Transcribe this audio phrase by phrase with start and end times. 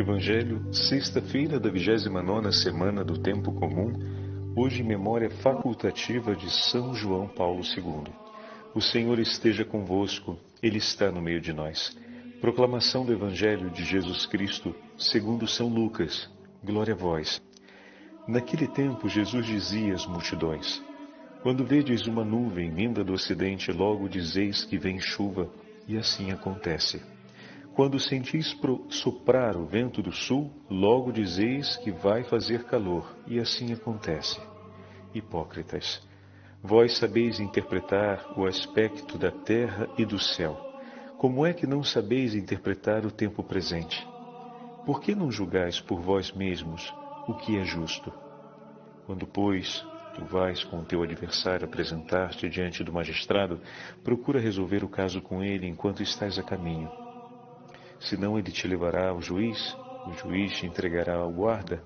[0.00, 3.92] Evangelho, sexta-feira da 29 semana do Tempo Comum,
[4.56, 8.10] hoje memória facultativa de São João Paulo II.
[8.74, 11.94] O Senhor esteja convosco, Ele está no meio de nós.
[12.40, 16.30] Proclamação do Evangelho de Jesus Cristo, segundo São Lucas.
[16.64, 17.38] Glória a vós.
[18.26, 20.82] Naquele tempo, Jesus dizia às multidões:
[21.42, 25.50] Quando vedes uma nuvem vinda do ocidente, logo dizeis que vem chuva,
[25.86, 27.02] e assim acontece.
[27.80, 28.54] Quando sentis
[28.90, 34.38] soprar o vento do sul, logo dizeis que vai fazer calor, e assim acontece.
[35.14, 36.06] Hipócritas,
[36.62, 40.60] vós sabeis interpretar o aspecto da terra e do céu.
[41.16, 44.06] Como é que não sabeis interpretar o tempo presente?
[44.84, 46.92] Por que não julgais por vós mesmos
[47.26, 48.12] o que é justo?
[49.06, 49.82] Quando, pois,
[50.14, 53.58] tu vais com o teu adversário apresentar-te diante do magistrado,
[54.04, 57.08] procura resolver o caso com ele enquanto estás a caminho
[58.00, 61.82] senão ele te levará ao juiz, o juiz te entregará ao guarda,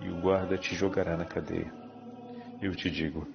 [0.00, 1.72] e o guarda te jogará na cadeia.
[2.60, 3.26] Eu te digo,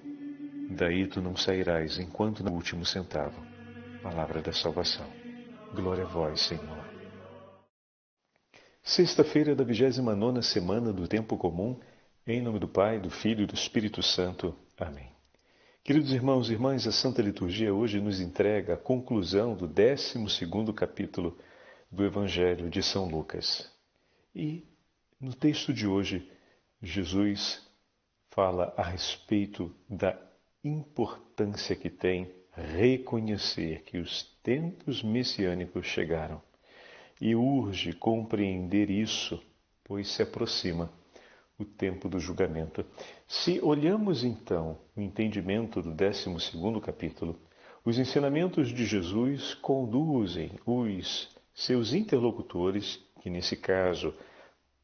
[0.70, 3.40] daí tu não sairás enquanto no último centavo.
[4.02, 5.06] Palavra da salvação.
[5.74, 6.88] Glória a vós, Senhor.
[8.82, 11.78] Sexta-feira da 29 semana do Tempo Comum,
[12.26, 14.54] em nome do Pai, do Filho e do Espírito Santo.
[14.78, 15.10] Amém.
[15.84, 20.14] Queridos irmãos e irmãs, a Santa Liturgia hoje nos entrega a conclusão do 12
[20.74, 21.36] capítulo
[21.90, 23.70] do Evangelho de São Lucas.
[24.34, 24.64] E
[25.20, 26.30] no texto de hoje,
[26.82, 27.66] Jesus
[28.30, 30.16] fala a respeito da
[30.62, 36.42] importância que tem reconhecer que os tempos messiânicos chegaram
[37.20, 39.40] e urge compreender isso,
[39.84, 40.90] pois se aproxima
[41.58, 42.84] o tempo do julgamento.
[43.26, 46.30] Se olhamos então o entendimento do 12
[46.80, 47.38] capítulo,
[47.84, 54.14] os ensinamentos de Jesus conduzem os seus interlocutores, que nesse caso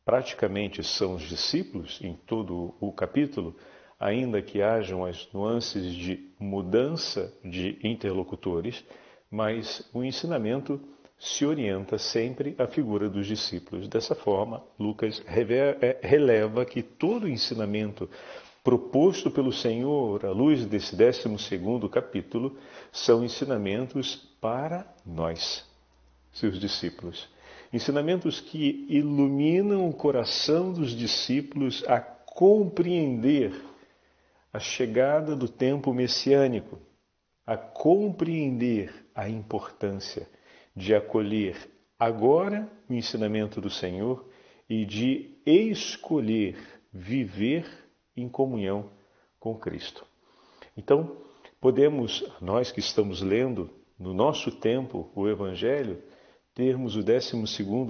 [0.05, 3.56] praticamente são os discípulos em todo o capítulo,
[3.98, 8.84] ainda que hajam as nuances de mudança de interlocutores,
[9.30, 10.80] mas o ensinamento
[11.17, 13.86] se orienta sempre à figura dos discípulos.
[13.86, 18.11] Dessa forma, Lucas é, releva que todo o ensinamento
[18.64, 22.58] proposto pelo Senhor à luz desse 12 capítulo
[22.90, 25.73] são ensinamentos para nós
[26.34, 27.28] seus discípulos.
[27.72, 33.52] Ensinamentos que iluminam o coração dos discípulos a compreender
[34.52, 36.78] a chegada do tempo messiânico,
[37.46, 40.28] a compreender a importância
[40.77, 41.56] de acolher
[41.98, 44.28] agora o ensinamento do Senhor
[44.68, 46.56] e de escolher
[46.92, 47.66] viver
[48.16, 48.90] em comunhão
[49.39, 50.05] com Cristo.
[50.77, 51.16] Então,
[51.61, 56.02] podemos, nós que estamos lendo no nosso tempo o Evangelho,
[56.55, 57.35] termos o 12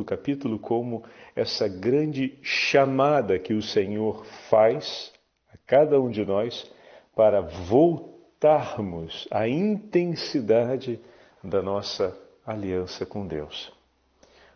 [0.07, 1.05] capítulo como
[1.37, 5.13] essa grande chamada que o Senhor faz
[5.53, 6.71] a cada um de nós
[7.15, 10.99] para voltarmos à intensidade
[11.43, 13.71] da nossa aliança com Deus.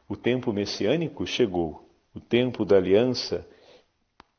[0.09, 3.47] O tempo messiânico chegou, o tempo da aliança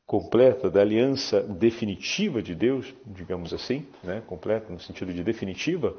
[0.07, 4.23] completa, da aliança definitiva de Deus, digamos assim, né?
[4.25, 5.95] completa no sentido de definitiva,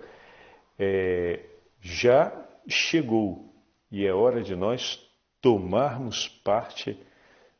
[0.77, 1.39] é,
[1.81, 2.33] já
[2.67, 3.50] chegou
[3.91, 5.01] e é hora de nós
[5.41, 6.99] tomarmos parte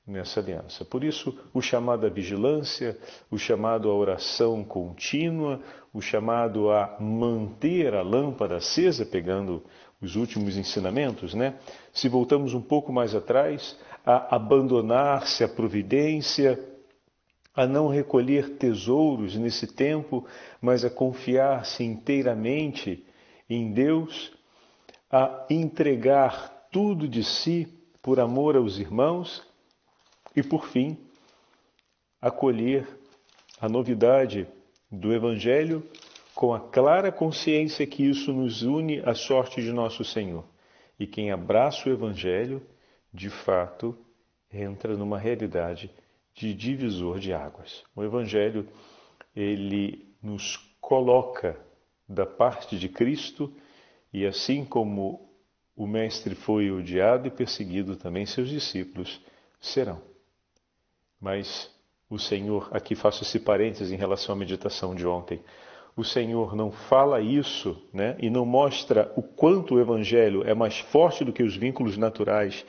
[0.07, 0.85] nessa aliança.
[0.85, 2.99] Por isso, o chamado à vigilância,
[3.31, 5.61] o chamado à oração contínua,
[5.93, 9.63] o chamado a manter a lâmpada acesa, pegando
[10.01, 11.59] os últimos ensinamentos, né?
[11.93, 16.59] Se voltamos um pouco mais atrás, a abandonar-se à providência,
[17.55, 20.27] a não recolher tesouros nesse tempo,
[20.61, 23.05] mas a confiar-se inteiramente
[23.49, 24.33] em Deus
[25.11, 27.67] a entregar tudo de si
[28.01, 29.47] por amor aos irmãos
[30.37, 30.97] e, por fim,
[32.21, 32.87] acolher
[33.61, 34.47] a novidade
[34.91, 35.83] do Evangelho
[36.35, 40.45] com a clara consciência que isso nos une à sorte de nosso Senhor.
[40.99, 42.63] E quem abraça o Evangelho,
[43.13, 43.97] de fato,
[44.53, 45.91] entra numa realidade
[46.35, 47.83] de divisor de águas.
[47.95, 48.69] O Evangelho,
[49.35, 51.59] ele nos coloca
[52.09, 53.53] da parte de Cristo
[54.13, 55.29] e assim como
[55.77, 59.21] o Mestre foi odiado e perseguido, também seus discípulos
[59.61, 60.01] serão.
[61.21, 61.71] Mas
[62.09, 65.41] o Senhor, aqui faço esse parênteses em relação à meditação de ontem,
[65.97, 70.79] o Senhor não fala isso né, e não mostra o quanto o Evangelho é mais
[70.79, 72.65] forte do que os vínculos naturais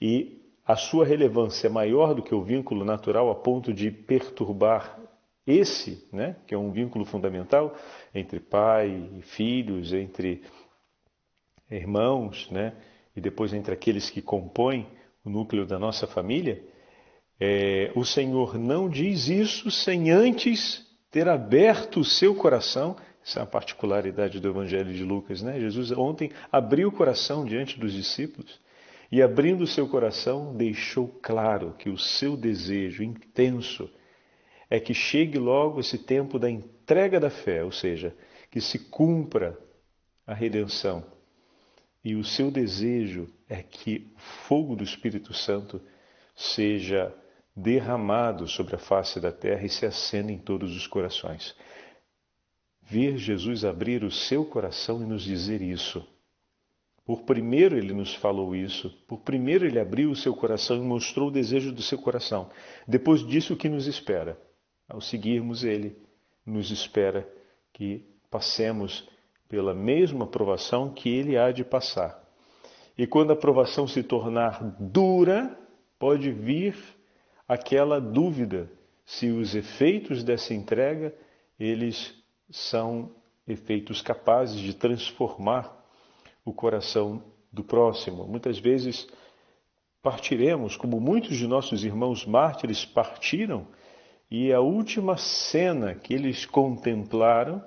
[0.00, 4.98] e a sua relevância é maior do que o vínculo natural a ponto de perturbar
[5.46, 7.74] esse, né, que é um vínculo fundamental
[8.14, 10.42] entre pai e filhos, entre
[11.76, 12.72] irmãos, né?
[13.16, 14.86] e depois entre aqueles que compõem
[15.24, 16.62] o núcleo da nossa família,
[17.40, 22.96] é, o Senhor não diz isso sem antes ter aberto o seu coração.
[23.24, 25.60] Essa é a particularidade do Evangelho de Lucas, né?
[25.60, 28.60] Jesus ontem abriu o coração diante dos discípulos
[29.10, 33.88] e, abrindo o seu coração, deixou claro que o seu desejo intenso
[34.70, 38.16] é que chegue logo esse tempo da entrega da fé, ou seja,
[38.50, 39.58] que se cumpra
[40.26, 41.04] a redenção.
[42.04, 45.80] E o seu desejo é que o fogo do Espírito Santo
[46.34, 47.14] seja
[47.54, 51.54] derramado sobre a face da terra e se acenda em todos os corações.
[52.82, 56.06] Ver Jesus abrir o seu coração e nos dizer isso.
[57.04, 61.28] Por primeiro ele nos falou isso, por primeiro ele abriu o seu coração e mostrou
[61.28, 62.50] o desejo do seu coração.
[62.86, 64.40] Depois disso, o que nos espera?
[64.88, 65.96] Ao seguirmos ele,
[66.46, 67.28] nos espera
[67.72, 69.08] que passemos
[69.52, 72.18] pela mesma provação que ele há de passar.
[72.96, 75.54] E quando a provação se tornar dura,
[75.98, 76.74] pode vir
[77.46, 78.72] aquela dúvida
[79.04, 81.14] se os efeitos dessa entrega
[81.60, 82.14] eles
[82.50, 83.14] são
[83.46, 85.84] efeitos capazes de transformar
[86.46, 87.22] o coração
[87.52, 88.26] do próximo.
[88.26, 89.06] Muitas vezes
[90.00, 93.66] partiremos, como muitos de nossos irmãos mártires partiram,
[94.30, 97.62] e a última cena que eles contemplaram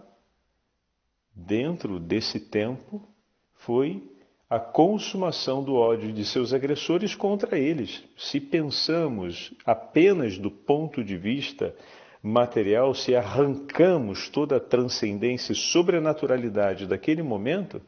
[1.35, 3.05] dentro desse tempo
[3.53, 4.01] foi
[4.49, 8.03] a consumação do ódio de seus agressores contra eles.
[8.15, 11.75] Se pensamos apenas do ponto de vista
[12.21, 17.81] material, se arrancamos toda a transcendência e sobrenaturalidade daquele momento,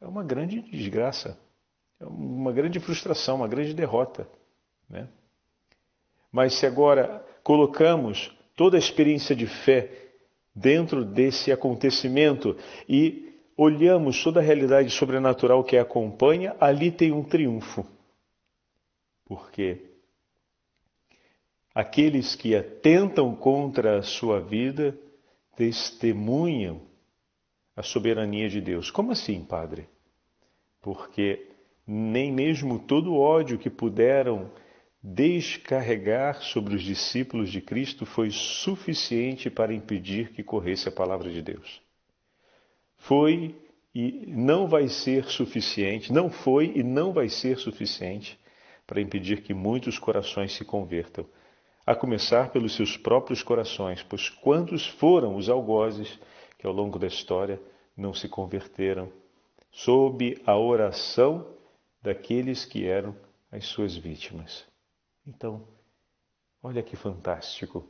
[0.00, 1.38] é uma grande desgraça,
[2.00, 4.28] é uma grande frustração, uma grande derrota.
[4.88, 5.08] Né?
[6.30, 10.01] Mas se agora colocamos toda a experiência de fé
[10.54, 12.56] dentro desse acontecimento
[12.88, 17.86] e olhamos toda a realidade sobrenatural que a acompanha, ali tem um triunfo.
[19.24, 19.80] Porque
[21.74, 24.98] aqueles que atentam contra a sua vida
[25.56, 26.82] testemunham
[27.76, 28.90] a soberania de Deus.
[28.90, 29.88] Como assim, Padre?
[30.80, 31.48] Porque
[31.86, 34.50] nem mesmo todo o ódio que puderam
[35.02, 41.42] descarregar sobre os discípulos de Cristo foi suficiente para impedir que corresse a palavra de
[41.42, 41.82] Deus.
[42.96, 43.56] Foi
[43.94, 48.38] e não vai ser suficiente, não foi e não vai ser suficiente
[48.86, 51.26] para impedir que muitos corações se convertam,
[51.84, 56.18] a começar pelos seus próprios corações, pois quantos foram os algozes
[56.58, 57.60] que ao longo da história
[57.96, 59.10] não se converteram?
[59.70, 61.46] Sob a oração
[62.00, 63.16] daqueles que eram
[63.50, 64.71] as suas vítimas.
[65.26, 65.66] Então,
[66.62, 67.88] olha que fantástico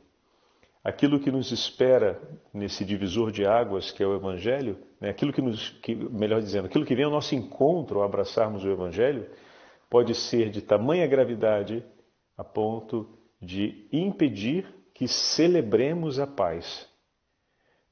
[0.83, 2.21] aquilo que nos espera
[2.53, 6.65] nesse divisor de águas que é o Evangelho, né, aquilo que nos, que, melhor dizendo,
[6.65, 9.29] aquilo que vem ao nosso encontro ao abraçarmos o Evangelho,
[9.89, 11.83] pode ser de tamanha gravidade
[12.37, 13.07] a ponto
[13.41, 16.87] de impedir que celebremos a paz.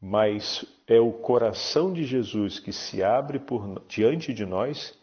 [0.02, 5.00] Mas é o coração de Jesus que se abre por, diante de nós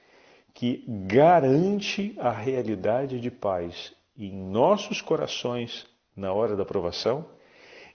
[0.52, 5.86] que garante a realidade de paz em nossos corações
[6.16, 7.24] na hora da provação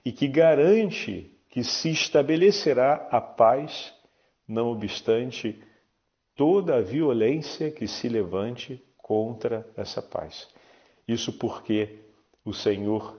[0.04, 3.92] e que garante que se estabelecerá a paz,
[4.48, 5.62] não obstante
[6.34, 10.48] toda a violência que se levante contra essa paz.
[11.06, 12.00] Isso porque
[12.44, 13.18] o Senhor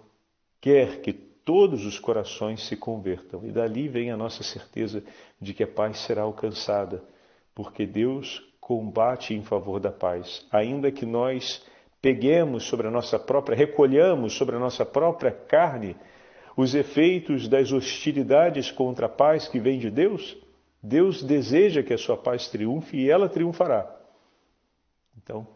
[0.59, 3.45] quer que todos os corações se convertam.
[3.45, 5.03] E dali vem a nossa certeza
[5.39, 7.03] de que a paz será alcançada,
[7.53, 10.45] porque Deus combate em favor da paz.
[10.51, 11.63] Ainda que nós
[12.05, 15.95] peguemos sobre a nossa própria, recolhamos sobre a nossa própria carne
[16.55, 20.37] os efeitos das hostilidades contra a paz que vem de Deus,
[20.83, 23.91] Deus deseja que a sua paz triunfe e ela triunfará.
[25.17, 25.47] Então,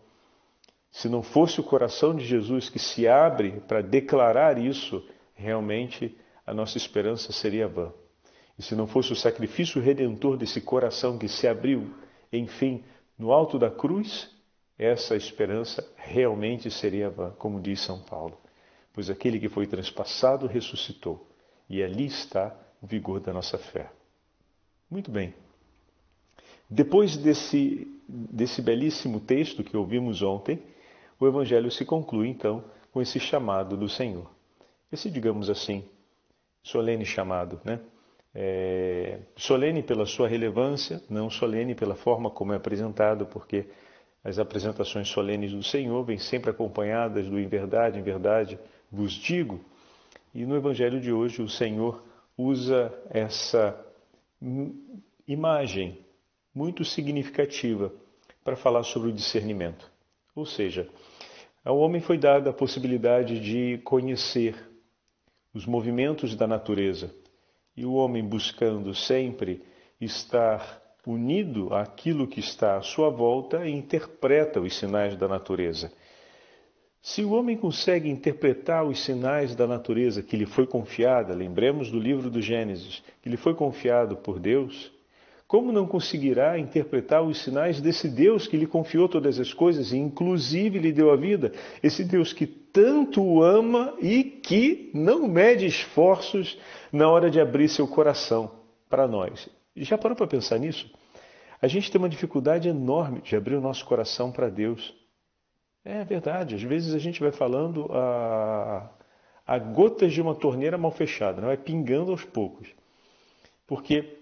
[0.89, 6.51] se não fosse o coração de Jesus que se abre para declarar isso, realmente a
[6.51, 7.93] nossa esperança seria vã.
[8.57, 11.93] E se não fosse o sacrifício redentor desse coração que se abriu,
[12.33, 12.83] enfim,
[13.19, 14.35] no alto da cruz,
[14.79, 18.37] essa esperança realmente seria vã, como diz São Paulo
[18.99, 21.25] pois aquele que foi transpassado ressuscitou,
[21.69, 23.89] e ali está o vigor da nossa fé.
[24.91, 25.33] Muito bem.
[26.69, 30.61] Depois desse, desse belíssimo texto que ouvimos ontem,
[31.19, 34.29] o Evangelho se conclui então com esse chamado do Senhor.
[34.91, 35.85] Esse, digamos assim,
[36.61, 37.79] solene chamado, né?
[38.35, 43.65] É, solene pela sua relevância, não solene pela forma como é apresentado, porque
[44.23, 48.59] as apresentações solenes do Senhor vêm sempre acompanhadas do em verdade, em verdade,
[48.91, 49.63] vos digo.
[50.33, 52.03] E no Evangelho de hoje o Senhor
[52.37, 53.79] usa essa
[55.27, 55.97] imagem
[56.53, 57.91] muito significativa
[58.43, 59.89] para falar sobre o discernimento.
[60.35, 60.87] Ou seja,
[61.63, 64.55] Ao homem foi dada a possibilidade de conhecer
[65.53, 67.13] os movimentos da natureza.
[67.75, 69.61] E o homem buscando sempre
[69.99, 75.91] estar unido àquilo que está à sua volta, interpreta os sinais da natureza.
[77.01, 81.97] Se o homem consegue interpretar os sinais da natureza que lhe foi confiada, lembremos do
[81.99, 84.91] livro do Gênesis, que lhe foi confiado por Deus,
[85.47, 89.97] como não conseguirá interpretar os sinais desse Deus que lhe confiou todas as coisas e
[89.97, 91.51] inclusive lhe deu a vida?
[91.81, 96.55] Esse Deus que tanto o ama e que não mede esforços
[96.91, 98.51] na hora de abrir seu coração
[98.87, 99.49] para nós.
[99.83, 100.91] Já parou para pensar nisso?
[101.61, 104.93] A gente tem uma dificuldade enorme de abrir o nosso coração para Deus.
[105.83, 108.89] É verdade, às vezes a gente vai falando a,
[109.47, 111.47] a gotas de uma torneira mal fechada, né?
[111.47, 112.67] vai pingando aos poucos.
[113.65, 114.17] Porque,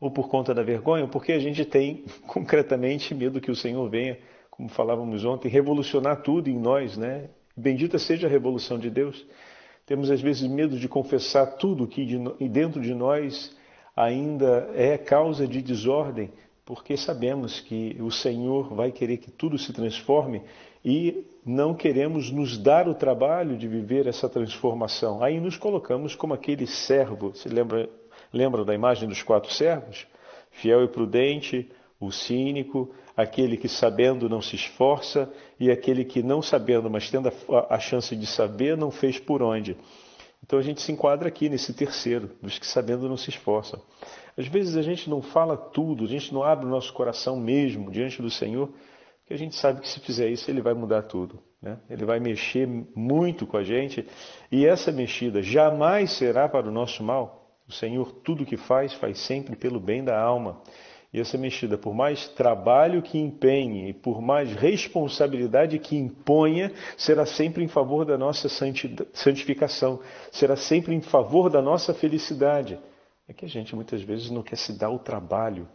[0.00, 3.88] ou por conta da vergonha, ou porque a gente tem concretamente medo que o Senhor
[3.88, 4.18] venha,
[4.50, 7.30] como falávamos ontem, revolucionar tudo em nós, né?
[7.56, 9.24] Bendita seja a revolução de Deus.
[9.86, 12.06] Temos às vezes medo de confessar tudo que
[12.48, 13.54] dentro de nós
[14.00, 16.30] ainda é causa de desordem,
[16.64, 20.42] porque sabemos que o Senhor vai querer que tudo se transforme
[20.84, 25.22] e não queremos nos dar o trabalho de viver essa transformação.
[25.22, 27.34] Aí nos colocamos como aquele servo.
[27.34, 27.88] Se lembra,
[28.32, 30.06] lembra da imagem dos quatro servos?
[30.50, 36.40] Fiel e prudente, o cínico, aquele que sabendo não se esforça e aquele que não
[36.40, 39.76] sabendo, mas tendo a, a chance de saber, não fez por onde.
[40.42, 43.80] Então a gente se enquadra aqui nesse terceiro, dos que sabendo não se esforçam.
[44.36, 47.90] Às vezes a gente não fala tudo, a gente não abre o nosso coração mesmo
[47.90, 48.70] diante do Senhor,
[49.26, 51.38] que a gente sabe que se fizer isso ele vai mudar tudo.
[51.62, 51.78] Né?
[51.88, 54.06] Ele vai mexer muito com a gente
[54.50, 57.40] e essa mexida jamais será para o nosso mal.
[57.68, 60.60] O Senhor tudo que faz, faz sempre pelo bem da alma.
[61.12, 67.64] E essa mexida, por mais trabalho que empenhe por mais responsabilidade que imponha, será sempre
[67.64, 70.00] em favor da nossa santificação,
[70.30, 72.78] será sempre em favor da nossa felicidade.
[73.26, 75.68] É que a gente muitas vezes não quer se dar o trabalho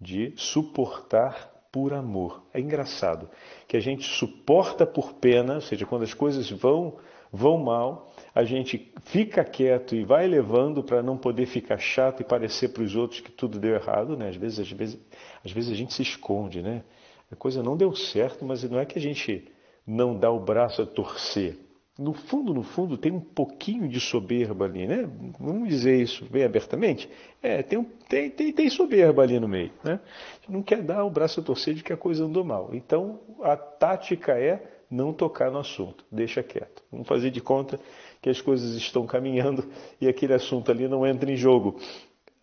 [0.00, 2.42] de suportar por amor.
[2.52, 3.30] É engraçado
[3.68, 6.96] que a gente suporta por pena, ou seja, quando as coisas vão
[7.32, 12.24] vão mal, a gente fica quieto e vai levando para não poder ficar chato e
[12.24, 14.28] parecer para os outros que tudo deu errado, né?
[14.28, 14.98] Às vezes, às vezes,
[15.44, 16.82] às vezes a gente se esconde, né?
[17.30, 19.50] A coisa não deu certo, mas não é que a gente
[19.86, 21.56] não dá o braço a torcer
[22.00, 25.06] no fundo, no fundo, tem um pouquinho de soberba ali, né?
[25.38, 27.10] Vamos dizer isso bem abertamente?
[27.42, 30.00] É, tem, um, tem, tem, tem soberba ali no meio, né?
[30.48, 32.70] Não quer dar o braço a torcer de que a coisa andou mal.
[32.72, 36.82] Então, a tática é não tocar no assunto, deixa quieto.
[36.90, 37.78] Vamos fazer de conta
[38.20, 39.70] que as coisas estão caminhando
[40.00, 41.78] e aquele assunto ali não entra em jogo.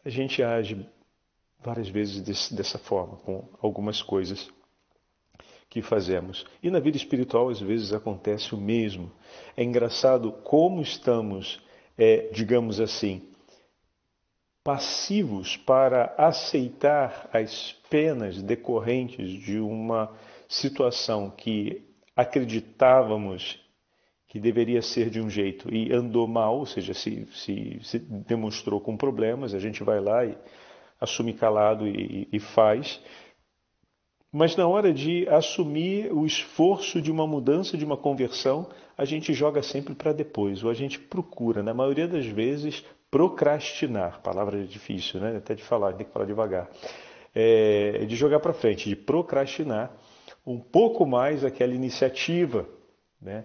[0.05, 0.87] A gente age
[1.59, 4.49] várias vezes desse, dessa forma com algumas coisas
[5.69, 6.45] que fazemos.
[6.63, 9.11] E na vida espiritual, às vezes, acontece o mesmo.
[9.55, 11.61] É engraçado como estamos,
[11.97, 13.21] é, digamos assim,
[14.63, 20.11] passivos para aceitar as penas decorrentes de uma
[20.47, 21.86] situação que
[22.17, 23.63] acreditávamos
[24.27, 28.81] que deveria ser de um jeito e andou mal, ou seja, se, se, se demonstrou
[28.81, 30.35] com problemas, a gente vai lá e
[30.99, 32.99] assume calado e, e faz,
[34.31, 39.33] mas na hora de assumir o esforço de uma mudança, de uma conversão, a gente
[39.33, 44.21] joga sempre para depois, ou a gente procura, na maioria das vezes, procrastinar.
[44.21, 45.37] Palavra difícil, né?
[45.37, 46.69] Até de falar, tem que falar devagar.
[47.33, 49.95] É, de jogar para frente, de procrastinar
[50.47, 52.65] um pouco mais aquela iniciativa,
[53.21, 53.43] né?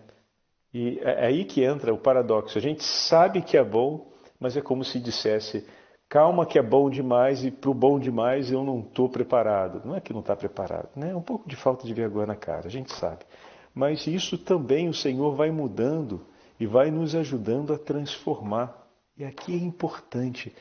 [0.72, 2.56] E é aí que entra o paradoxo.
[2.56, 5.66] A gente sabe que é bom, mas é como se dissesse
[6.08, 9.82] calma que é bom demais e para o bom demais eu não estou preparado.
[9.84, 11.10] Não é que não está preparado, né?
[11.10, 13.24] é um pouco de falta de vergonha na cara, a gente sabe.
[13.74, 16.20] Mas isso também o Senhor vai mudando
[16.60, 18.86] e vai nos ajudando a transformar.
[19.16, 20.54] E aqui é importante.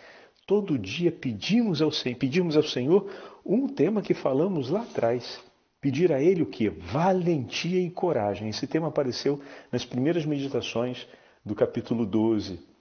[0.47, 3.09] Todo dia pedimos ao, pedimos ao Senhor
[3.45, 5.50] um tema que falamos lá atrás.
[5.81, 6.69] Pedir a Ele o que?
[6.69, 8.47] Valentia e coragem.
[8.47, 11.07] Esse tema apareceu nas primeiras meditações
[11.43, 12.71] do capítulo 12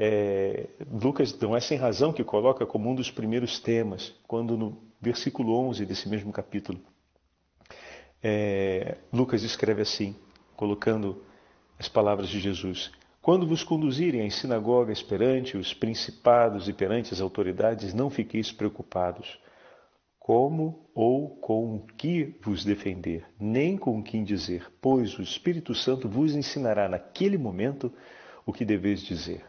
[0.00, 4.80] é, Lucas não é sem razão que coloca como um dos primeiros temas, quando no
[5.00, 6.80] versículo 11 desse mesmo capítulo,
[8.22, 10.14] é, Lucas escreve assim,
[10.54, 11.24] colocando
[11.76, 17.20] as palavras de Jesus: Quando vos conduzirem às sinagogas perante os principados e perante as
[17.20, 19.36] autoridades, não fiqueis preocupados
[20.28, 26.36] como ou com que vos defender, nem com quem dizer, pois o Espírito Santo vos
[26.36, 27.90] ensinará naquele momento
[28.44, 29.42] o que deveis dizer.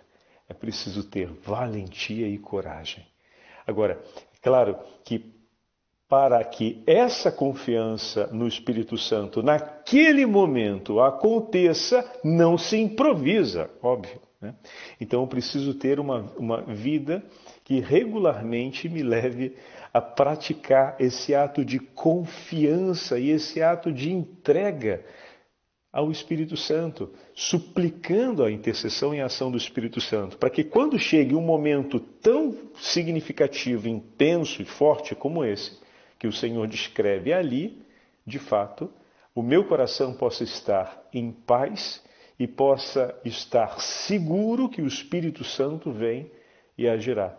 [0.47, 3.05] É preciso ter valentia e coragem.
[3.67, 4.01] Agora,
[4.41, 5.35] claro que
[6.07, 14.21] para que essa confiança no Espírito Santo, naquele momento, aconteça, não se improvisa, óbvio.
[14.39, 14.55] Né?
[15.01, 17.21] Então eu preciso ter uma, uma vida
[17.65, 19.57] que regularmente me leve
[19.93, 25.03] a praticar esse ato de confiança e esse ato de entrega
[25.91, 30.99] ao Espírito Santo, suplicando a intercessão e a ação do Espírito Santo, para que quando
[30.99, 35.79] chegue um momento tão significativo, intenso e forte como esse,
[36.19, 37.81] que o Senhor descreve ali,
[38.25, 38.91] de fato,
[39.33, 42.03] o meu coração possa estar em paz
[42.37, 46.31] e possa estar seguro que o Espírito Santo vem
[46.77, 47.35] e agirá.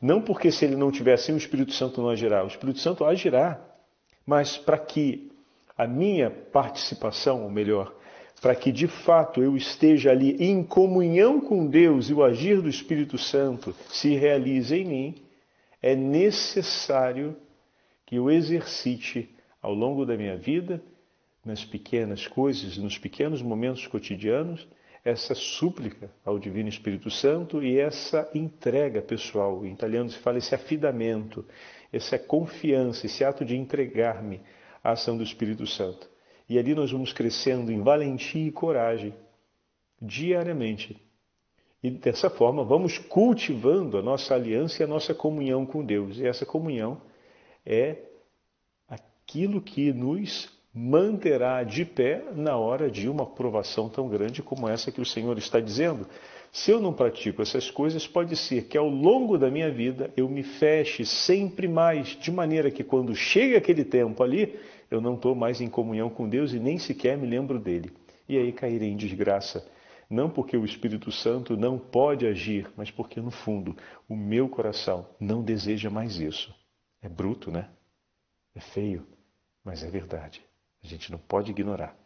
[0.00, 3.60] Não porque se ele não tivesse o Espírito Santo não agirá, o Espírito Santo agirá,
[4.26, 5.30] mas para que
[5.76, 7.94] a minha participação, ou melhor,
[8.40, 12.68] para que de fato eu esteja ali em comunhão com Deus e o agir do
[12.68, 15.14] Espírito Santo se realize em mim,
[15.82, 17.36] é necessário
[18.06, 20.82] que eu exercite ao longo da minha vida,
[21.44, 24.66] nas pequenas coisas, nos pequenos momentos cotidianos,
[25.04, 29.64] essa súplica ao Divino Espírito Santo e essa entrega pessoal.
[29.64, 31.44] Em italiano se fala esse afidamento,
[31.92, 34.40] essa confiança, esse ato de entregar-me
[34.84, 36.08] à ação do Espírito Santo.
[36.48, 39.14] E ali nós vamos crescendo em valentia e coragem,
[40.00, 41.00] diariamente.
[41.82, 46.18] E dessa forma vamos cultivando a nossa aliança e a nossa comunhão com Deus.
[46.18, 47.00] E essa comunhão
[47.64, 47.96] é
[48.86, 54.92] aquilo que nos manterá de pé na hora de uma provação tão grande como essa
[54.92, 56.06] que o Senhor está dizendo.
[56.52, 60.28] Se eu não pratico essas coisas, pode ser que ao longo da minha vida eu
[60.28, 64.58] me feche sempre mais, de maneira que quando chega aquele tempo ali,
[64.90, 67.92] eu não estou mais em comunhão com Deus e nem sequer me lembro dele.
[68.28, 69.66] E aí cairei em desgraça.
[70.08, 73.76] Não porque o Espírito Santo não pode agir, mas porque no fundo
[74.08, 76.52] o meu coração não deseja mais isso.
[77.00, 77.68] É bruto, né?
[78.54, 79.06] É feio,
[79.64, 80.49] mas é verdade.
[80.82, 81.96] A gente não pode ignorar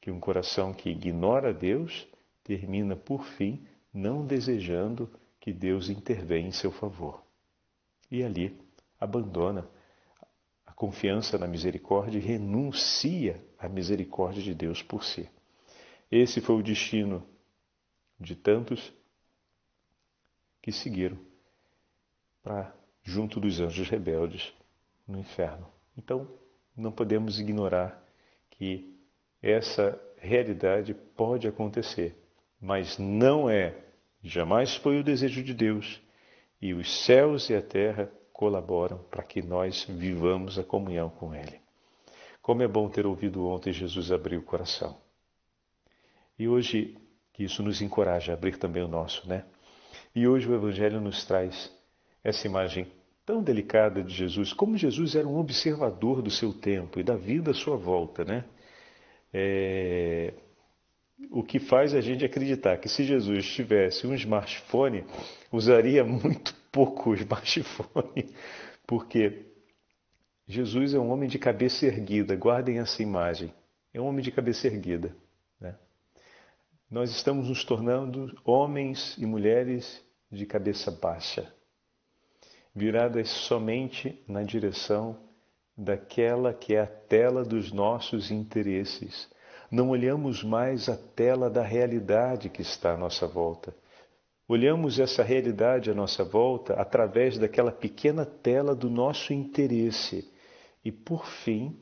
[0.00, 2.06] que um coração que ignora Deus
[2.44, 5.10] termina, por fim, não desejando
[5.40, 7.22] que Deus intervenha em seu favor.
[8.10, 8.58] E ali
[8.98, 9.68] abandona
[10.66, 15.28] a confiança na misericórdia e renuncia à misericórdia de Deus por si.
[16.10, 17.26] Esse foi o destino
[18.18, 18.92] de tantos
[20.62, 21.18] que seguiram
[22.42, 24.52] para junto dos anjos rebeldes
[25.06, 25.66] no inferno.
[25.96, 26.28] Então,
[26.76, 28.07] não podemos ignorar
[28.58, 28.92] que
[29.40, 32.16] essa realidade pode acontecer,
[32.60, 33.74] mas não é,
[34.22, 36.02] jamais foi o desejo de Deus,
[36.60, 41.60] e os céus e a terra colaboram para que nós vivamos a comunhão com Ele.
[42.42, 45.00] Como é bom ter ouvido ontem Jesus abrir o coração.
[46.36, 46.96] E hoje,
[47.32, 49.44] que isso nos encoraja a abrir também o nosso, né?
[50.14, 51.72] E hoje o Evangelho nos traz
[52.24, 52.90] essa imagem
[53.28, 57.50] tão delicada de Jesus, como Jesus era um observador do seu tempo e da vida
[57.50, 58.42] à sua volta, né?
[59.34, 60.32] É...
[61.30, 65.04] O que faz a gente acreditar que se Jesus tivesse um smartphone,
[65.52, 68.34] usaria muito pouco o smartphone,
[68.86, 69.44] porque
[70.46, 73.52] Jesus é um homem de cabeça erguida, guardem essa imagem,
[73.92, 75.14] é um homem de cabeça erguida.
[75.60, 75.74] Né?
[76.90, 81.57] Nós estamos nos tornando homens e mulheres de cabeça baixa
[82.78, 85.18] viradas somente na direção
[85.76, 89.28] daquela que é a tela dos nossos interesses.
[89.70, 93.74] Não olhamos mais a tela da realidade que está à nossa volta.
[94.46, 100.32] Olhamos essa realidade à nossa volta através daquela pequena tela do nosso interesse
[100.82, 101.76] e, por fim,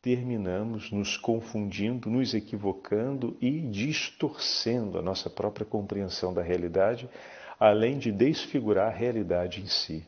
[0.00, 7.10] terminamos nos confundindo, nos equivocando e distorcendo a nossa própria compreensão da realidade,
[7.58, 10.06] além de desfigurar a realidade em si.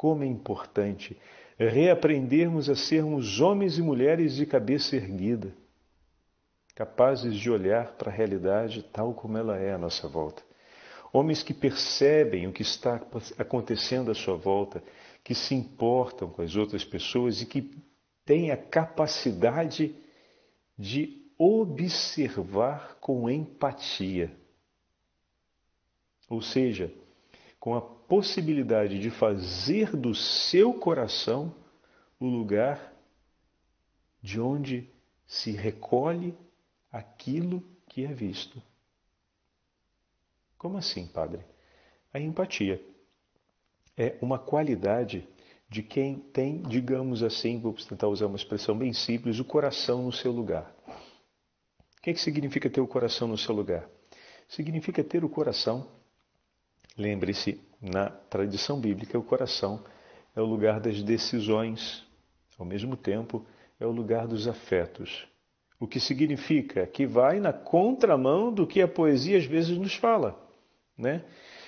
[0.00, 1.14] Como é importante
[1.58, 5.52] reaprendermos a sermos homens e mulheres de cabeça erguida,
[6.74, 10.42] capazes de olhar para a realidade tal como ela é à nossa volta.
[11.12, 12.98] Homens que percebem o que está
[13.36, 14.82] acontecendo à sua volta,
[15.22, 17.70] que se importam com as outras pessoas e que
[18.24, 19.94] têm a capacidade
[20.78, 24.34] de observar com empatia.
[26.26, 26.90] Ou seja,
[27.58, 31.54] com a possibilidade de fazer do seu coração
[32.18, 32.92] o lugar
[34.20, 34.90] de onde
[35.28, 36.36] se recolhe
[36.90, 38.60] aquilo que é visto.
[40.58, 41.44] Como assim, padre?
[42.12, 42.84] A empatia
[43.96, 45.28] é uma qualidade
[45.68, 50.12] de quem tem, digamos assim, vou tentar usar uma expressão bem simples, o coração no
[50.12, 50.74] seu lugar.
[50.88, 53.88] O que, é que significa ter o coração no seu lugar?
[54.48, 55.99] Significa ter o coração
[57.00, 59.82] Lembre-se, na tradição bíblica, o coração
[60.36, 62.06] é o lugar das decisões,
[62.58, 63.42] ao mesmo tempo,
[63.80, 65.26] é o lugar dos afetos.
[65.80, 70.38] O que significa que vai na contramão do que a poesia às vezes nos fala,
[70.96, 71.24] né?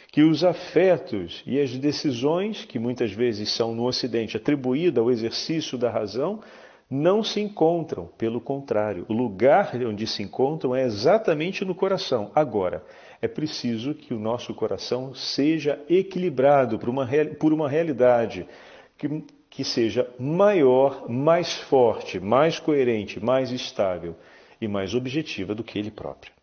[0.08, 5.78] Que os afetos e as decisões, que muitas vezes são no Ocidente atribuídas ao exercício
[5.78, 6.42] da razão,
[6.92, 12.30] não se encontram, pelo contrário, o lugar onde se encontram é exatamente no coração.
[12.34, 12.84] Agora,
[13.22, 17.08] é preciso que o nosso coração seja equilibrado por uma,
[17.40, 18.46] por uma realidade
[18.98, 24.14] que, que seja maior, mais forte, mais coerente, mais estável
[24.60, 26.34] e mais objetiva do que ele próprio.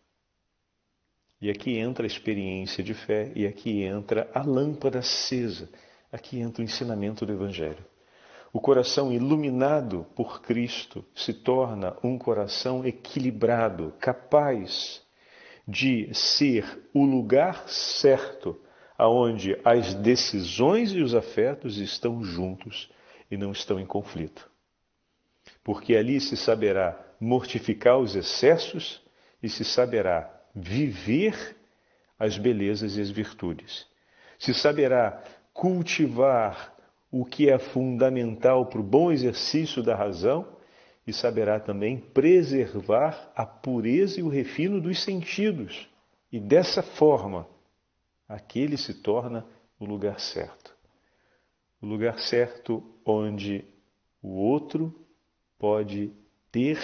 [1.40, 5.70] E aqui entra a experiência de fé, e aqui entra a lâmpada acesa,
[6.10, 7.89] aqui entra o ensinamento do Evangelho.
[8.52, 15.00] O coração iluminado por Cristo se torna um coração equilibrado, capaz
[15.66, 18.60] de ser o lugar certo
[18.98, 22.90] aonde as decisões e os afetos estão juntos
[23.30, 24.50] e não estão em conflito.
[25.62, 29.00] Porque ali se saberá mortificar os excessos
[29.40, 31.56] e se saberá viver
[32.18, 33.86] as belezas e as virtudes.
[34.38, 35.22] Se saberá
[35.54, 36.74] cultivar
[37.10, 40.46] o que é fundamental para o bom exercício da razão
[41.06, 45.88] e saberá também preservar a pureza e o refino dos sentidos.
[46.30, 47.48] E dessa forma,
[48.28, 49.44] aquele se torna
[49.78, 50.76] o lugar certo.
[51.82, 53.64] O lugar certo onde
[54.22, 54.94] o outro
[55.58, 56.12] pode
[56.52, 56.78] ter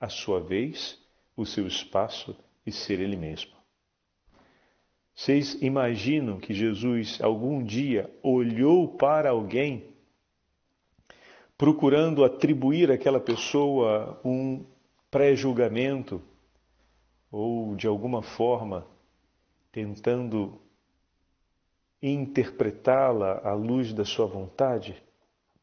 [0.00, 0.98] a sua vez
[1.36, 3.59] o seu espaço e ser ele mesmo.
[5.20, 9.94] Vocês imaginam que Jesus algum dia olhou para alguém
[11.58, 14.64] procurando atribuir àquela pessoa um
[15.10, 16.22] pré-julgamento
[17.30, 18.86] ou de alguma forma
[19.70, 20.58] tentando
[22.02, 25.02] interpretá-la à luz da sua vontade?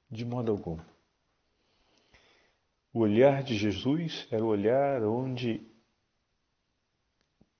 [0.07, 0.77] De modo algum.
[2.93, 5.67] O olhar de Jesus era o olhar onde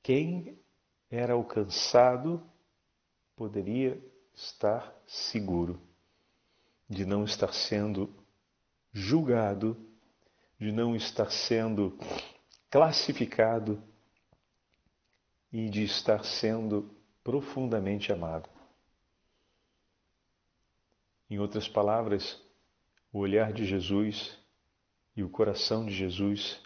[0.04, 0.60] quem
[1.10, 2.42] era alcançado
[3.36, 4.02] poderia
[4.34, 5.80] estar seguro
[6.90, 8.14] de não estar sendo
[8.92, 9.78] julgado,
[10.60, 11.98] de não estar sendo
[12.70, 13.82] classificado
[15.52, 16.90] e de estar sendo
[17.24, 18.50] profundamente amado.
[21.30, 22.42] Em outras palavras,
[23.12, 24.38] o olhar de Jesus
[25.16, 26.62] e o coração de Jesus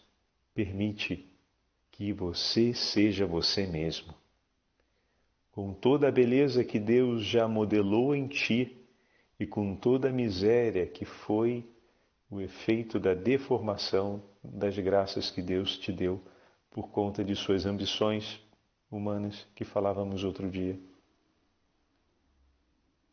[0.54, 1.28] permite
[1.92, 4.21] que você seja você mesmo.
[5.52, 8.78] Com toda a beleza que Deus já modelou em ti
[9.40, 11.66] e com toda a miséria que foi
[12.30, 16.22] o efeito da deformação das graças que Deus te deu
[16.70, 18.42] por conta de suas ambições
[18.90, 20.80] humanas que falávamos outro dia.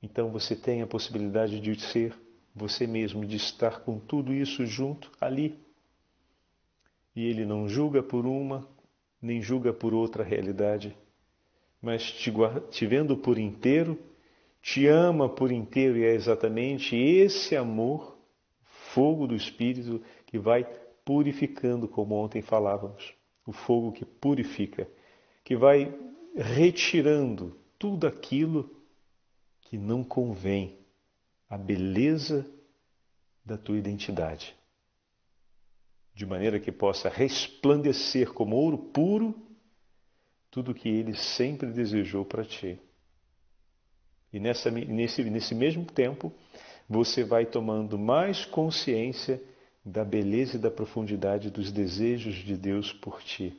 [0.01, 2.15] Então você tem a possibilidade de ser
[2.55, 5.59] você mesmo, de estar com tudo isso junto ali.
[7.17, 8.67] E ele não julga por uma,
[9.21, 10.97] nem julga por outra realidade,
[11.81, 12.33] mas te,
[12.71, 13.99] te vendo por inteiro,
[14.61, 18.19] te ama por inteiro, e é exatamente esse amor,
[18.93, 20.65] fogo do Espírito, que vai
[21.05, 23.15] purificando, como ontem falávamos.
[23.47, 24.87] O fogo que purifica,
[25.43, 25.95] que vai
[26.37, 28.71] retirando tudo aquilo
[29.63, 30.77] que não convém
[31.49, 32.47] a beleza
[33.45, 34.55] da tua identidade,
[36.15, 39.48] de maneira que possa resplandecer como ouro puro
[40.51, 42.81] tudo o que ele sempre desejou para ti.
[44.33, 46.33] E nessa, nesse, nesse mesmo tempo,
[46.89, 49.43] você vai tomando mais consciência
[49.85, 53.57] da beleza e da profundidade dos desejos de Deus por ti.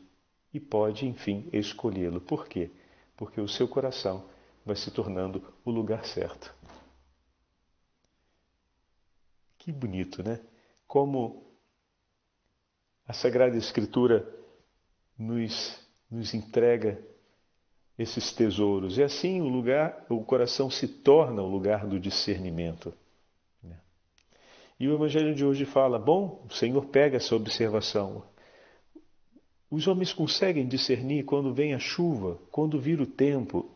[0.54, 2.20] E pode, enfim, escolhê-lo.
[2.22, 2.72] Por quê?
[3.16, 4.28] Porque o seu coração
[4.66, 6.54] vai se tornando o lugar certo.
[9.58, 10.40] Que bonito, né?
[10.88, 11.44] Como
[13.08, 14.28] a Sagrada Escritura
[15.18, 17.00] nos, nos entrega
[17.98, 18.98] esses tesouros.
[18.98, 22.94] E assim o lugar, o coração se torna o lugar do discernimento.
[23.62, 23.78] Né?
[24.80, 28.24] E o Evangelho de hoje fala: bom, o Senhor pega essa observação.
[29.70, 33.70] Os homens conseguem discernir quando vem a chuva, quando vira o tempo.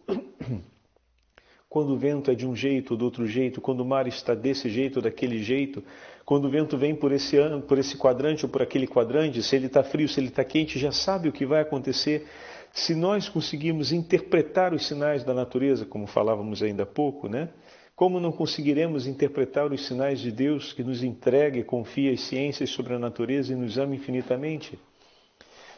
[1.74, 4.36] Quando o vento é de um jeito ou do outro jeito, quando o mar está
[4.36, 5.84] desse jeito ou daquele jeito,
[6.24, 7.36] quando o vento vem por esse,
[7.68, 10.78] por esse quadrante ou por aquele quadrante, se ele está frio, se ele está quente,
[10.78, 12.28] já sabe o que vai acontecer.
[12.72, 17.50] Se nós conseguirmos interpretar os sinais da natureza, como falávamos ainda há pouco, né?
[17.96, 22.70] Como não conseguiremos interpretar os sinais de Deus que nos entrega e confia as ciências
[22.70, 24.78] sobre a natureza e nos ama infinitamente?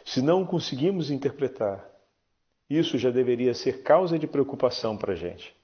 [0.04, 1.82] Se não conseguimos interpretar,
[2.68, 5.55] isso já deveria ser causa de preocupação para a gente.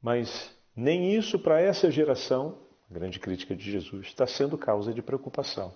[0.00, 2.58] Mas nem isso para essa geração
[2.90, 5.74] a grande crítica de Jesus, está sendo causa de preocupação.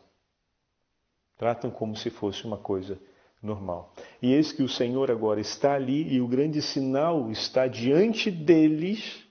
[1.37, 3.00] Tratam como se fosse uma coisa
[3.42, 3.94] normal.
[4.22, 9.24] E eis que o Senhor agora está ali e o grande sinal está diante deles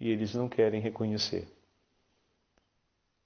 [0.00, 1.46] e eles não querem reconhecer.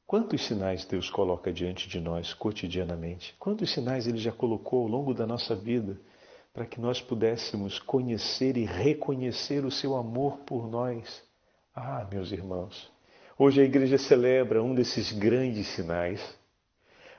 [0.06, 3.34] Quantos sinais Deus coloca diante de nós cotidianamente?
[3.38, 5.98] Quantos sinais Ele já colocou ao longo da nossa vida
[6.52, 11.22] para que nós pudéssemos conhecer e reconhecer o Seu amor por nós?
[11.74, 12.90] Ah, meus irmãos,
[13.38, 16.20] hoje a igreja celebra um desses grandes sinais.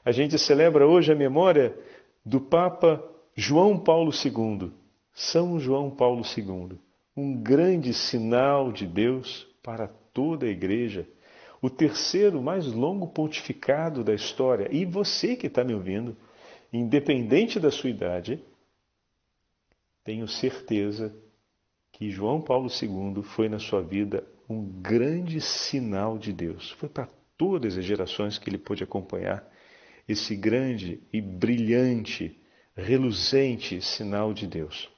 [0.06, 1.76] A gente celebra hoje a memória
[2.24, 3.04] do Papa
[3.36, 4.72] João Paulo II,
[5.14, 6.78] São João Paulo II,
[7.18, 11.08] um grande sinal de Deus para toda a igreja,
[11.60, 14.68] o terceiro mais longo pontificado da história.
[14.72, 16.16] E você que está me ouvindo,
[16.72, 18.44] independente da sua idade,
[20.04, 21.16] tenho certeza
[21.92, 26.72] que João Paulo II foi na sua vida um grande sinal de Deus.
[26.72, 29.48] Foi para todas as gerações que ele pôde acompanhar
[30.08, 32.40] esse grande e brilhante,
[32.76, 34.90] reluzente sinal de Deus.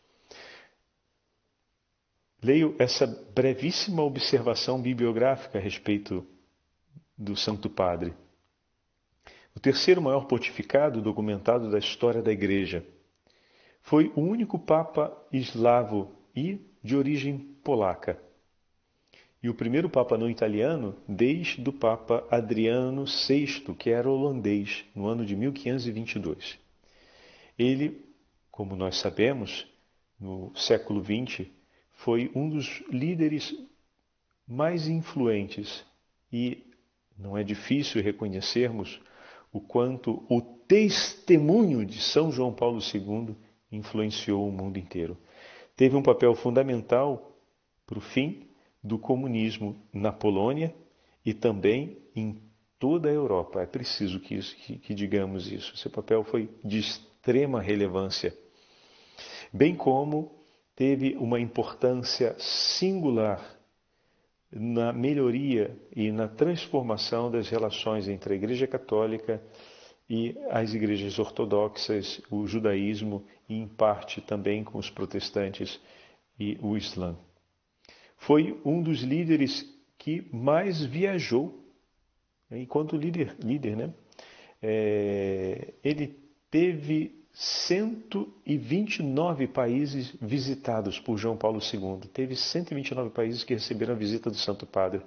[2.41, 6.25] Leio essa brevíssima observação bibliográfica a respeito
[7.17, 8.13] do Santo Padre.
[9.55, 12.85] O terceiro maior pontificado documentado da história da Igreja.
[13.85, 18.19] Foi o único Papa eslavo e de origem polaca
[19.45, 25.05] e o primeiro Papa não italiano desde o Papa Adriano VI, que era holandês, no
[25.05, 26.57] ano de 1522.
[27.55, 28.03] Ele,
[28.49, 29.67] como nós sabemos,
[30.19, 31.47] no século XX,
[31.91, 33.55] foi um dos líderes
[34.47, 35.85] mais influentes
[36.33, 36.65] e
[37.15, 38.99] não é difícil reconhecermos
[39.53, 43.35] o quanto o testemunho de São João Paulo II
[43.75, 45.17] influenciou o mundo inteiro.
[45.75, 47.37] Teve um papel fundamental
[47.85, 48.47] para o fim
[48.83, 50.73] do comunismo na Polônia
[51.25, 52.41] e também em
[52.79, 53.61] toda a Europa.
[53.61, 55.75] É preciso que, isso, que, que digamos isso.
[55.77, 58.35] Seu papel foi de extrema relevância,
[59.51, 60.31] bem como
[60.75, 63.55] teve uma importância singular
[64.51, 69.74] na melhoria e na transformação das relações entre a Igreja Católica e
[70.51, 75.79] as igrejas ortodoxas, o judaísmo e, em parte, também com os protestantes
[76.39, 77.17] e o Islã
[78.17, 79.63] foi um dos líderes
[79.99, 81.63] que mais viajou,
[82.51, 83.93] enquanto líder, líder né?
[84.61, 86.17] É, ele
[86.49, 91.99] teve 129 países visitados por João Paulo II.
[92.11, 95.03] Teve 129 países que receberam a visita do Santo Padre.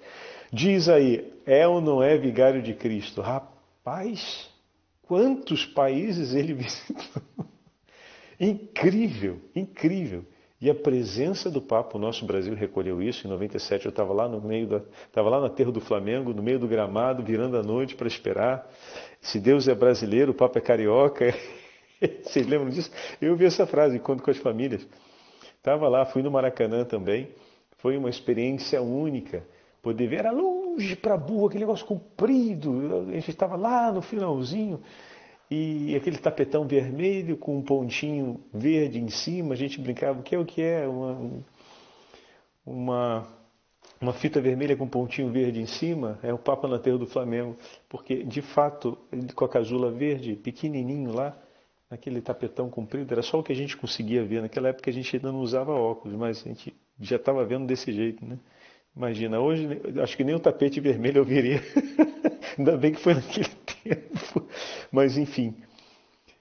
[0.53, 3.21] Diz aí, é ou não é vigário de Cristo?
[3.21, 4.48] Rapaz,
[5.09, 7.23] quantos países ele visitou?
[8.39, 10.25] incrível, incrível.
[10.61, 13.27] E a presença do Papa, o nosso Brasil recolheu isso.
[13.27, 16.43] Em 97 eu estava lá no meio da, estava lá na terra do Flamengo, no
[16.43, 18.69] meio do gramado, virando a noite para esperar.
[19.21, 21.33] Se Deus é brasileiro, o Papa é carioca.
[22.23, 22.91] Vocês lembram disso?
[23.21, 24.87] Eu ouvi essa frase quando com as famílias.
[25.57, 27.29] Estava lá, fui no Maracanã também.
[27.79, 29.45] Foi uma experiência única.
[29.81, 30.33] Poder ver, era
[30.79, 33.07] longe para burro, aquele negócio comprido.
[33.09, 34.81] A gente estava lá no finalzinho
[35.51, 40.35] e aquele tapetão vermelho com um pontinho verde em cima, a gente brincava, o que
[40.35, 40.87] é o que é?
[40.87, 41.43] Uma,
[42.65, 43.29] uma,
[44.01, 47.07] uma fita vermelha com um pontinho verde em cima, é o Papa na Terra do
[47.07, 47.57] Flamengo,
[47.89, 48.97] porque de fato,
[49.35, 51.37] com a casula verde, pequenininho lá,
[51.91, 54.43] naquele tapetão comprido, era só o que a gente conseguia ver.
[54.43, 57.91] Naquela época a gente ainda não usava óculos, mas a gente já estava vendo desse
[57.91, 58.39] jeito, né?
[58.99, 61.63] Imagina, hoje acho que nem o tapete vermelho eu viria.
[62.59, 63.47] ainda bem que foi naquele
[63.85, 64.45] tempo.
[64.91, 65.55] Mas enfim,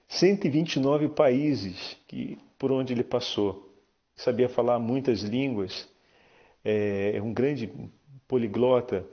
[0.08, 3.72] 129 países que, por onde ele passou.
[4.16, 5.88] Sabia falar muitas línguas,
[6.64, 7.72] é, é um grande
[8.26, 9.06] poliglota.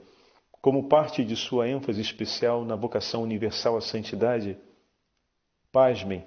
[0.60, 4.58] Como parte de sua ênfase especial na vocação universal à santidade,
[5.70, 6.26] pasmem,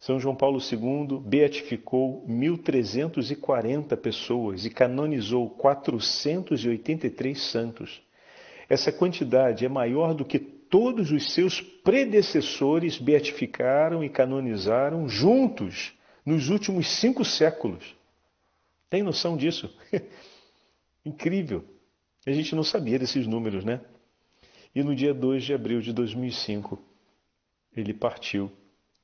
[0.00, 8.00] São João Paulo II beatificou 1.340 pessoas e canonizou 483 santos.
[8.68, 15.92] Essa quantidade é maior do que todos os seus predecessores beatificaram e canonizaram juntos
[16.24, 17.96] nos últimos cinco séculos.
[18.88, 19.74] Tem noção disso?
[21.04, 21.64] Incrível.
[22.26, 23.80] A gente não sabia desses números, né?
[24.74, 26.78] E no dia 2 de abril de 2005,
[27.74, 28.52] ele partiu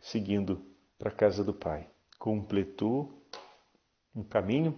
[0.01, 0.63] seguindo
[1.05, 1.87] para a casa do Pai.
[2.19, 3.23] Completou
[4.17, 4.75] um caminho,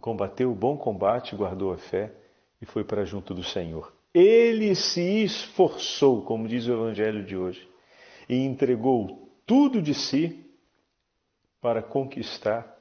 [0.00, 2.12] combateu o bom combate, guardou a fé
[2.60, 3.94] e foi para junto do Senhor.
[4.12, 7.68] Ele se esforçou, como diz o Evangelho de hoje,
[8.28, 10.44] e entregou tudo de si
[11.60, 12.76] para conquistar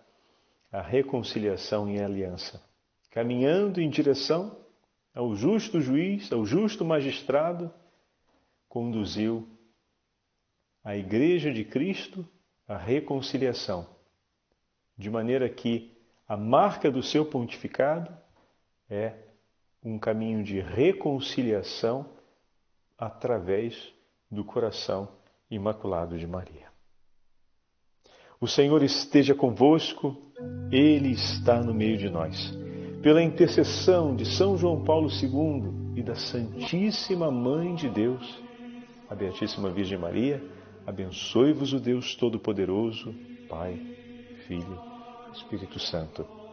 [0.72, 2.64] a reconciliação e a aliança,
[3.12, 4.58] caminhando em direção
[5.14, 7.72] ao justo juiz, ao justo magistrado,
[8.68, 9.48] conduziu
[10.84, 12.28] a Igreja de Cristo
[12.68, 13.88] à reconciliação,
[14.98, 15.96] de maneira que
[16.28, 18.12] a marca do seu pontificado
[18.90, 19.14] é
[19.84, 22.10] um caminho de reconciliação
[22.98, 23.94] através
[24.32, 25.08] do coração
[25.50, 26.66] imaculado de Maria.
[28.42, 30.16] O Senhor esteja convosco,
[30.72, 32.52] Ele está no meio de nós.
[33.02, 38.44] Pela intercessão de São João Paulo II e da Santíssima Mãe de Deus,
[39.08, 40.44] a Beatíssima Virgem Maria,
[40.86, 43.14] abençoe-vos o Deus Todo-Poderoso,
[43.50, 43.76] Pai,
[44.48, 44.80] Filho,
[45.34, 46.45] Espírito Santo.